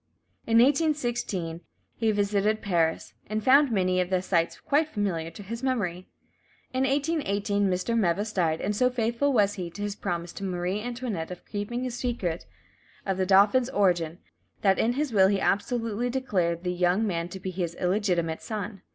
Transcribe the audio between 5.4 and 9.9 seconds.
his memory. In 1818 Mr. Meves died, and so faithful was he to